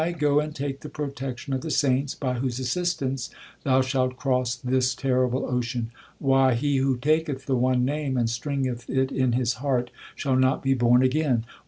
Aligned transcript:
Go 0.17 0.39
and 0.39 0.55
take 0.55 0.79
the 0.79 0.89
protection 0.89 1.53
of 1.53 1.61
the 1.61 1.69
saints, 1.69 2.15
By 2.15 2.33
whose 2.39 2.57
assistance 2.59 3.29
thou 3.63 3.81
shalt 3.83 4.17
cross 4.17 4.55
this 4.55 4.95
terrible 4.95 5.45
ocean. 5.45 5.91
Y. 6.19 6.55
He 6.55 6.77
who 6.77 6.97
taketh 6.97 7.45
the 7.45 7.55
one 7.55 7.85
Name 7.85 8.17
and 8.17 8.27
stringeth 8.27 8.89
it 8.89 9.11
in 9.11 9.33
his 9.33 9.53
heart, 9.61 9.91
Shall 10.15 10.37
not 10.37 10.63
be 10.63 10.73
born 10.73 11.03
again. 11.03 11.45